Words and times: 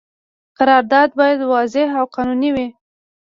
قرارداد 0.57 1.09
باید 1.19 1.39
واضح 1.51 1.87
او 1.99 2.05
قانوني 2.15 2.49
وي. 2.55 2.67